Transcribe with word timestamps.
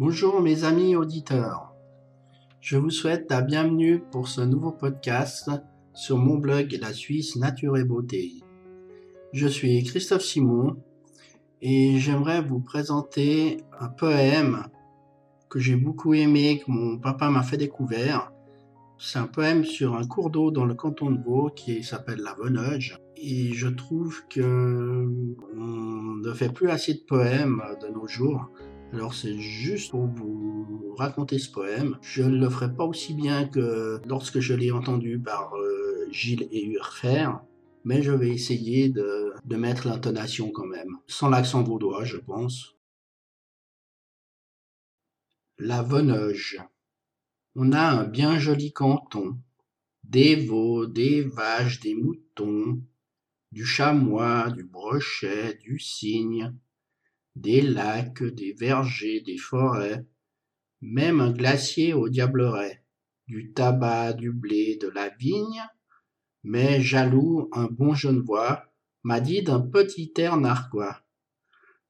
Bonjour 0.00 0.40
mes 0.40 0.62
amis 0.62 0.94
auditeurs. 0.94 1.74
Je 2.60 2.76
vous 2.76 2.90
souhaite 2.90 3.28
la 3.30 3.42
bienvenue 3.42 3.98
pour 3.98 4.28
ce 4.28 4.40
nouveau 4.40 4.70
podcast 4.70 5.50
sur 5.92 6.18
mon 6.18 6.36
blog 6.36 6.78
La 6.80 6.92
Suisse 6.92 7.34
Nature 7.34 7.76
et 7.76 7.82
Beauté. 7.82 8.34
Je 9.32 9.48
suis 9.48 9.82
Christophe 9.82 10.22
Simon 10.22 10.76
et 11.60 11.98
j'aimerais 11.98 12.42
vous 12.42 12.60
présenter 12.60 13.56
un 13.80 13.88
poème 13.88 14.66
que 15.48 15.58
j'ai 15.58 15.74
beaucoup 15.74 16.14
aimé, 16.14 16.62
que 16.64 16.70
mon 16.70 16.98
papa 16.98 17.28
m'a 17.28 17.42
fait 17.42 17.56
découvrir. 17.56 18.30
C'est 18.98 19.18
un 19.18 19.26
poème 19.26 19.64
sur 19.64 19.96
un 19.96 20.06
cours 20.06 20.30
d'eau 20.30 20.52
dans 20.52 20.64
le 20.64 20.76
canton 20.76 21.10
de 21.10 21.20
Vaud 21.20 21.50
qui 21.50 21.82
s'appelle 21.82 22.20
la 22.20 22.34
Venoge. 22.34 22.96
Et 23.16 23.52
je 23.52 23.66
trouve 23.66 24.22
que 24.28 25.08
on 25.56 26.14
ne 26.22 26.32
fait 26.34 26.52
plus 26.52 26.70
assez 26.70 26.94
de 26.94 27.02
poèmes 27.04 27.64
de 27.82 27.88
nos 27.88 28.06
jours. 28.06 28.48
Alors 28.92 29.14
c'est 29.14 29.38
juste 29.38 29.90
pour 29.90 30.06
vous 30.06 30.94
raconter 30.96 31.38
ce 31.38 31.50
poème. 31.50 31.98
Je 32.00 32.22
ne 32.22 32.38
le 32.38 32.48
ferai 32.48 32.74
pas 32.74 32.84
aussi 32.84 33.14
bien 33.14 33.46
que 33.46 34.00
lorsque 34.06 34.40
je 34.40 34.54
l'ai 34.54 34.70
entendu 34.70 35.18
par 35.18 35.54
euh, 35.56 36.06
Gilles 36.10 36.48
et 36.50 36.64
Urfer, 36.64 37.28
mais 37.84 38.02
je 38.02 38.12
vais 38.12 38.30
essayer 38.30 38.88
de, 38.88 39.32
de 39.44 39.56
mettre 39.56 39.86
l'intonation 39.86 40.50
quand 40.50 40.66
même, 40.66 40.96
sans 41.06 41.28
l'accent 41.28 41.62
vaudois, 41.62 42.04
je 42.04 42.16
pense. 42.16 42.76
La 45.58 45.82
Venoge. 45.82 46.58
On 47.56 47.72
a 47.72 47.82
un 47.82 48.04
bien 48.04 48.38
joli 48.38 48.72
canton, 48.72 49.38
des 50.04 50.36
veaux, 50.36 50.86
des 50.86 51.22
vaches, 51.22 51.80
des 51.80 51.94
moutons, 51.94 52.80
du 53.52 53.66
chamois, 53.66 54.50
du 54.50 54.64
brochet, 54.64 55.58
du 55.62 55.78
cygne, 55.78 56.54
des 57.40 57.60
lacs, 57.60 58.22
des 58.22 58.52
vergers, 58.52 59.20
des 59.20 59.38
forêts, 59.38 60.04
même 60.80 61.20
un 61.20 61.32
glacier 61.32 61.94
au 61.94 62.08
diableret, 62.08 62.84
du 63.26 63.52
tabac, 63.52 64.14
du 64.14 64.32
blé, 64.32 64.76
de 64.76 64.88
la 64.88 65.08
vigne, 65.08 65.62
mais 66.42 66.80
jaloux, 66.80 67.48
un 67.52 67.66
bon 67.66 67.94
genevois 67.94 68.64
m'a 69.02 69.20
dit 69.20 69.42
d'un 69.42 69.60
petit 69.60 70.12
air 70.16 70.36
narquois. 70.36 71.02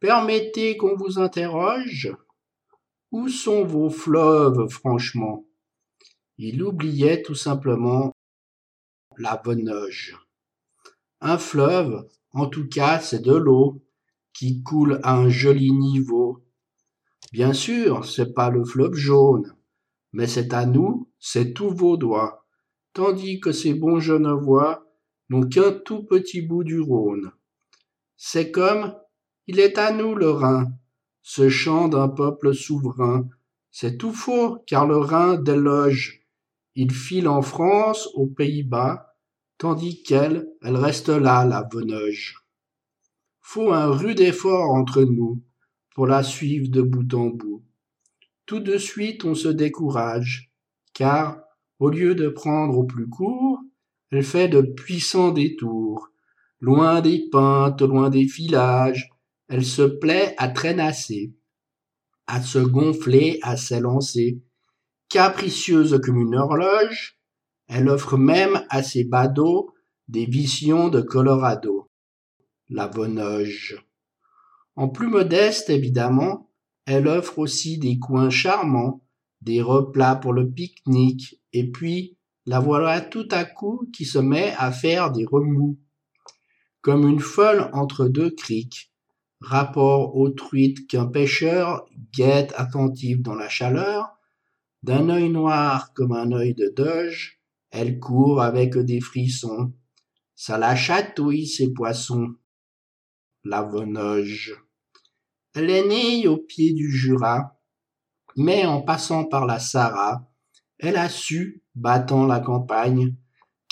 Permettez 0.00 0.76
qu'on 0.76 0.96
vous 0.96 1.18
interroge? 1.18 2.14
Où 3.10 3.28
sont 3.28 3.64
vos 3.64 3.90
fleuves, 3.90 4.68
franchement? 4.68 5.46
Il 6.38 6.62
oubliait 6.62 7.22
tout 7.22 7.34
simplement 7.34 8.12
la 9.18 9.40
Venoge. 9.44 10.16
Un 11.20 11.36
fleuve, 11.36 12.08
en 12.32 12.46
tout 12.46 12.68
cas, 12.68 13.00
c'est 13.00 13.20
de 13.20 13.34
l'eau, 13.34 13.82
qui 14.32 14.62
coule 14.62 15.00
à 15.02 15.16
un 15.16 15.28
joli 15.28 15.72
niveau. 15.72 16.44
Bien 17.32 17.52
sûr, 17.52 18.04
c'est 18.04 18.34
pas 18.34 18.50
le 18.50 18.64
fleuve 18.64 18.94
jaune, 18.94 19.54
mais 20.12 20.26
c'est 20.26 20.52
à 20.52 20.66
nous, 20.66 21.08
c'est 21.18 21.52
tous 21.52 21.70
vaudois, 21.70 22.46
tandis 22.92 23.40
que 23.40 23.52
ces 23.52 23.74
bons 23.74 24.00
genevois 24.00 24.86
n'ont 25.28 25.48
qu'un 25.48 25.72
tout 25.72 26.02
petit 26.04 26.42
bout 26.42 26.64
du 26.64 26.80
Rhône. 26.80 27.32
C'est 28.16 28.50
comme 28.50 28.94
il 29.46 29.60
est 29.60 29.78
à 29.78 29.92
nous 29.92 30.14
le 30.14 30.30
Rhin, 30.30 30.72
ce 31.22 31.48
chant 31.48 31.88
d'un 31.88 32.08
peuple 32.08 32.54
souverain. 32.54 33.28
C'est 33.70 33.96
tout 33.96 34.12
faux, 34.12 34.58
car 34.66 34.86
le 34.86 34.96
Rhin 34.96 35.36
déloge. 35.36 36.26
Il 36.74 36.92
file 36.92 37.28
en 37.28 37.42
France, 37.42 38.08
aux 38.14 38.26
Pays-Bas, 38.26 39.16
tandis 39.58 40.02
qu'elle, 40.02 40.48
elle 40.62 40.76
reste 40.76 41.08
là, 41.08 41.44
la 41.44 41.68
Venoge 41.72 42.40
faut 43.40 43.72
un 43.72 43.86
rude 43.86 44.20
effort 44.20 44.70
entre 44.70 45.02
nous 45.02 45.42
pour 45.94 46.06
la 46.06 46.22
suivre 46.22 46.68
de 46.68 46.82
bout 46.82 47.14
en 47.14 47.26
bout. 47.26 47.64
Tout 48.46 48.60
de 48.60 48.78
suite 48.78 49.24
on 49.24 49.34
se 49.34 49.48
décourage, 49.48 50.52
car, 50.92 51.40
au 51.78 51.88
lieu 51.88 52.14
de 52.14 52.28
prendre 52.28 52.78
au 52.78 52.84
plus 52.84 53.08
court, 53.08 53.60
elle 54.10 54.24
fait 54.24 54.48
de 54.48 54.60
puissants 54.60 55.30
détours. 55.30 56.08
Loin 56.60 57.00
des 57.00 57.28
pentes, 57.30 57.80
loin 57.80 58.10
des 58.10 58.26
filages, 58.26 59.08
elle 59.48 59.64
se 59.64 59.82
plaît 59.82 60.34
à 60.36 60.48
traînasser, 60.48 61.32
à 62.26 62.42
se 62.42 62.58
gonfler, 62.58 63.38
à 63.42 63.56
s'élancer. 63.56 64.42
Capricieuse 65.08 66.00
comme 66.04 66.20
une 66.20 66.34
horloge, 66.34 67.18
elle 67.66 67.88
offre 67.88 68.16
même 68.16 68.64
à 68.68 68.82
ses 68.82 69.04
badauds 69.04 69.72
des 70.08 70.26
visions 70.26 70.88
de 70.88 71.00
Colorado 71.00 71.79
la 72.70 72.86
Venoge. 72.86 73.84
En 74.76 74.88
plus 74.88 75.08
modeste, 75.08 75.70
évidemment, 75.70 76.50
elle 76.86 77.08
offre 77.08 77.38
aussi 77.38 77.78
des 77.78 77.98
coins 77.98 78.30
charmants, 78.30 79.04
des 79.42 79.60
replats 79.60 80.16
pour 80.16 80.32
le 80.32 80.48
pique-nique, 80.48 81.40
et 81.52 81.70
puis 81.70 82.16
la 82.46 82.60
voilà 82.60 83.00
tout 83.00 83.28
à 83.32 83.44
coup 83.44 83.88
qui 83.92 84.04
se 84.04 84.18
met 84.18 84.54
à 84.56 84.70
faire 84.72 85.10
des 85.10 85.24
remous. 85.24 85.78
Comme 86.80 87.06
une 87.06 87.20
folle 87.20 87.68
entre 87.72 88.08
deux 88.08 88.30
criques, 88.30 88.92
rapport 89.40 90.16
aux 90.16 90.30
truites 90.30 90.86
qu'un 90.86 91.06
pêcheur 91.06 91.86
guette 92.14 92.54
attentif 92.56 93.20
dans 93.20 93.34
la 93.34 93.48
chaleur, 93.48 94.16
d'un 94.82 95.08
œil 95.10 95.28
noir 95.28 95.92
comme 95.92 96.12
un 96.12 96.32
œil 96.32 96.54
de 96.54 96.72
doge, 96.74 97.40
elle 97.70 97.98
court 97.98 98.40
avec 98.40 98.78
des 98.78 99.00
frissons. 99.00 99.72
Ça 100.34 100.56
la 100.56 100.74
chatouille, 100.74 101.46
ces 101.46 101.72
poissons 101.72 102.34
la 103.44 103.62
Venoge. 103.62 104.54
Elle 105.54 105.70
est 105.70 105.86
née 105.86 106.28
au 106.28 106.36
pied 106.36 106.72
du 106.72 106.90
Jura, 106.90 107.58
mais 108.36 108.66
en 108.66 108.82
passant 108.82 109.24
par 109.24 109.46
la 109.46 109.58
Sarah, 109.58 110.30
elle 110.78 110.96
a 110.96 111.08
su, 111.08 111.62
battant 111.74 112.26
la 112.26 112.40
campagne, 112.40 113.16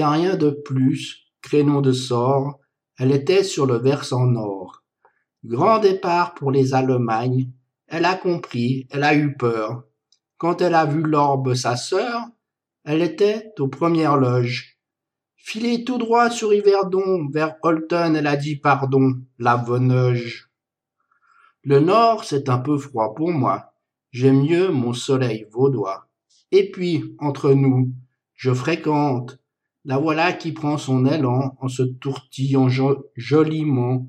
a 0.00 0.10
rien 0.10 0.36
de 0.36 0.50
plus, 0.50 1.26
créneau 1.42 1.80
de 1.82 1.92
sort, 1.92 2.58
elle 2.98 3.12
était 3.12 3.44
sur 3.44 3.66
le 3.66 3.76
versant 3.76 4.26
nord. 4.26 4.84
Grand 5.44 5.80
départ 5.80 6.34
pour 6.34 6.50
les 6.50 6.72
Allemagnes, 6.72 7.50
elle 7.88 8.04
a 8.04 8.14
compris, 8.14 8.86
elle 8.90 9.04
a 9.04 9.14
eu 9.14 9.36
peur. 9.36 9.84
Quand 10.38 10.62
elle 10.62 10.74
a 10.74 10.86
vu 10.86 11.02
l'orbe 11.02 11.54
sa 11.54 11.76
sœur, 11.76 12.26
elle 12.84 13.02
était 13.02 13.52
aux 13.58 13.68
premières 13.68 14.16
loges. 14.16 14.71
Filez 15.44 15.82
tout 15.82 15.98
droit 15.98 16.30
sur 16.30 16.54
Yverdon, 16.54 17.28
vers 17.28 17.56
Holton, 17.62 18.14
elle 18.14 18.28
a 18.28 18.36
dit 18.36 18.54
pardon, 18.54 19.20
la 19.40 19.56
Venoge. 19.56 20.48
Le 21.64 21.80
nord, 21.80 22.22
c'est 22.22 22.48
un 22.48 22.58
peu 22.58 22.78
froid 22.78 23.12
pour 23.12 23.32
moi. 23.32 23.74
J'aime 24.12 24.42
mieux 24.42 24.70
mon 24.70 24.92
soleil 24.92 25.48
vaudois. 25.50 26.08
Et 26.52 26.70
puis, 26.70 27.16
entre 27.18 27.54
nous, 27.54 27.92
je 28.34 28.54
fréquente. 28.54 29.40
La 29.84 29.98
voilà 29.98 30.32
qui 30.32 30.52
prend 30.52 30.78
son 30.78 31.06
élan 31.06 31.56
en 31.60 31.68
se 31.68 31.82
tourtillant 31.82 32.68
joliment. 33.16 34.06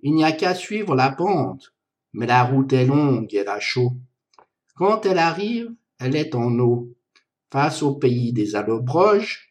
Il 0.00 0.12
n'y 0.12 0.24
a 0.24 0.32
qu'à 0.32 0.54
suivre 0.54 0.94
la 0.94 1.10
pente. 1.10 1.74
Mais 2.12 2.26
la 2.26 2.44
route 2.44 2.74
est 2.74 2.86
longue 2.86 3.32
et 3.32 3.38
elle 3.38 3.48
a 3.48 3.60
chaud. 3.60 3.94
Quand 4.74 5.06
elle 5.06 5.18
arrive, 5.18 5.74
elle 5.98 6.16
est 6.16 6.34
en 6.34 6.58
eau. 6.58 6.94
Face 7.50 7.82
au 7.82 7.94
pays 7.94 8.34
des 8.34 8.56
allobroges, 8.56 9.45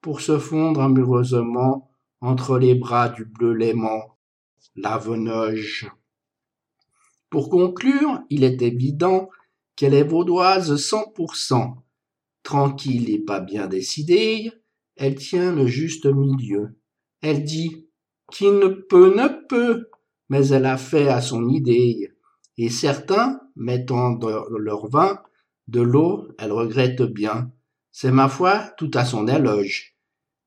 pour 0.00 0.20
se 0.20 0.38
fondre 0.38 0.80
amoureusement 0.80 1.90
entre 2.20 2.58
les 2.58 2.74
bras 2.74 3.08
du 3.08 3.24
bleu 3.24 3.52
léman, 3.52 4.18
la 4.76 4.98
Venoge. 4.98 5.90
Pour 7.30 7.50
conclure, 7.50 8.20
il 8.30 8.44
est 8.44 8.62
évident 8.62 9.28
qu'elle 9.76 9.94
est 9.94 10.04
vaudoise 10.04 10.76
cent 10.76 11.10
pour 11.14 11.36
cent. 11.36 11.84
Tranquille 12.42 13.10
et 13.10 13.18
pas 13.18 13.40
bien 13.40 13.66
décidée, 13.66 14.50
elle 14.96 15.14
tient 15.14 15.54
le 15.54 15.66
juste 15.66 16.06
milieu. 16.06 16.76
Elle 17.20 17.44
dit 17.44 17.88
Qui 18.32 18.50
ne 18.50 18.68
peut 18.68 19.14
ne 19.14 19.28
peut, 19.46 19.90
mais 20.28 20.48
elle 20.48 20.66
a 20.66 20.76
fait 20.76 21.08
à 21.08 21.20
son 21.20 21.48
idée. 21.48 22.12
Et 22.56 22.70
certains, 22.70 23.40
mettant 23.54 24.10
dans 24.10 24.44
leur 24.58 24.88
vin 24.88 25.20
de 25.68 25.80
l'eau, 25.80 26.28
elle 26.38 26.52
regrette 26.52 27.02
bien. 27.02 27.52
C'est 28.00 28.12
ma 28.12 28.28
foi 28.28 28.60
tout 28.76 28.92
à 28.94 29.04
son 29.04 29.26
éloge, 29.26 29.96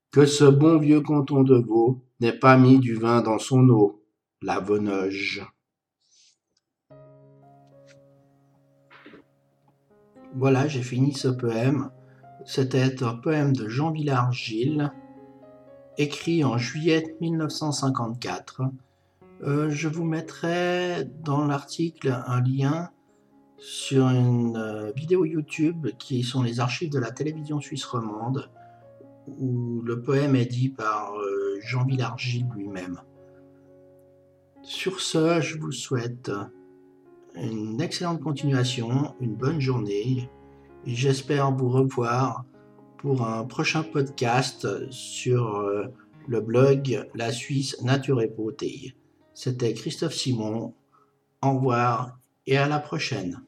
que 0.09 0.25
ce 0.25 0.45
bon 0.45 0.77
vieux 0.77 1.01
canton 1.01 1.43
de 1.43 1.57
Vaud 1.57 2.01
n'ait 2.21 2.31
pas 2.31 2.55
mis 2.55 2.79
du 2.79 2.95
vin 2.95 3.21
dans 3.21 3.39
son 3.39 3.67
eau, 3.67 4.05
la 4.41 4.61
Venoge. 4.61 5.45
Voilà, 10.33 10.69
j'ai 10.69 10.81
fini 10.81 11.11
ce 11.11 11.27
poème. 11.27 11.91
C'était 12.45 13.03
un 13.03 13.15
poème 13.15 13.53
de 13.53 13.67
Jean 13.67 13.91
Villard-Gilles, 13.91 14.89
écrit 15.97 16.45
en 16.45 16.57
juillet 16.57 17.17
1954. 17.19 18.61
Euh, 19.43 19.69
je 19.69 19.89
vous 19.89 20.05
mettrai 20.05 21.03
dans 21.19 21.43
l'article 21.43 22.17
un 22.27 22.39
lien 22.39 22.91
sur 23.61 24.09
une 24.09 24.57
euh, 24.57 24.91
vidéo 24.91 25.23
YouTube 25.23 25.89
qui 25.99 26.23
sont 26.23 26.41
les 26.41 26.59
archives 26.59 26.89
de 26.89 26.97
la 26.97 27.11
télévision 27.11 27.61
suisse 27.61 27.85
romande, 27.85 28.49
où 29.27 29.81
le 29.83 30.01
poème 30.01 30.35
est 30.35 30.47
dit 30.47 30.69
par 30.69 31.13
euh, 31.15 31.59
Jean 31.61 31.85
Villargil 31.85 32.47
lui-même. 32.55 32.99
Sur 34.63 34.99
ce, 34.99 35.41
je 35.41 35.59
vous 35.59 35.71
souhaite 35.71 36.31
une 37.35 37.79
excellente 37.79 38.19
continuation, 38.19 39.13
une 39.19 39.35
bonne 39.35 39.61
journée. 39.61 40.27
Et 40.87 40.95
j'espère 40.95 41.51
vous 41.51 41.69
revoir 41.69 42.45
pour 42.97 43.27
un 43.27 43.45
prochain 43.45 43.83
podcast 43.83 44.67
sur 44.89 45.57
euh, 45.57 45.85
le 46.27 46.41
blog 46.41 47.07
La 47.13 47.31
Suisse 47.31 47.79
Nature 47.83 48.23
et 48.23 48.27
Beauté. 48.27 48.95
C'était 49.35 49.75
Christophe 49.75 50.15
Simon. 50.15 50.73
Au 51.43 51.53
revoir 51.53 52.17
et 52.47 52.57
à 52.57 52.67
la 52.67 52.79
prochaine. 52.79 53.43